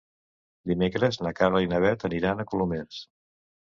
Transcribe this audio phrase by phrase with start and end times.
[0.71, 3.09] Dimecres na Carla i na Bet aniran a Colomers.